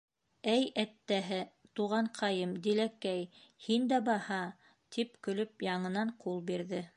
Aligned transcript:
—Әй 0.53 0.63
әттәһе, 0.83 1.37
туғанҡайым 1.79 2.55
Диләкәй, 2.67 3.21
һин 3.67 3.87
дә 3.93 4.01
баһа!— 4.09 4.41
тип 4.97 5.15
көлөп 5.29 5.67
яңынан 5.69 6.17
ҡул 6.25 6.43
бирҙе. 6.51 6.83